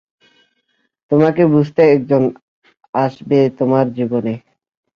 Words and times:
তোমাকে 1.11 1.43
বুঝতে 1.45 1.81
একজন 1.91 2.23
আসবে 2.93 3.39
তোমার 3.57 3.85
জীবনে। 3.93 4.33